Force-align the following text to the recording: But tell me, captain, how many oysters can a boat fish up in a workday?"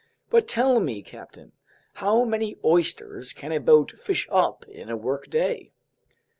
But 0.31 0.47
tell 0.47 0.79
me, 0.79 1.03
captain, 1.03 1.51
how 2.01 2.25
many 2.25 2.55
oysters 2.65 3.33
can 3.33 3.51
a 3.51 3.59
boat 3.59 3.91
fish 3.91 4.27
up 4.31 4.65
in 4.67 4.89
a 4.89 4.97
workday?" 4.97 5.73